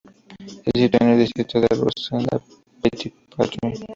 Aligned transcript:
Se 0.65 0.71
sitúa 0.79 0.97
en 1.05 1.09
el 1.13 1.19
distrito 1.19 1.61
de 1.61 1.67
Rosemont–La 1.67 2.41
Petite-Patrie. 2.81 3.85